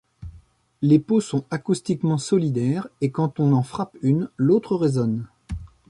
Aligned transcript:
Les 0.81 0.97
peaux 0.97 1.21
sont 1.21 1.45
acoustiquement 1.51 2.17
solidaires 2.17 2.87
et 3.01 3.11
quand 3.11 3.39
on 3.39 3.53
en 3.53 3.61
frappe 3.61 3.95
une, 4.01 4.29
l'autre 4.35 4.75
résonne. 4.75 5.27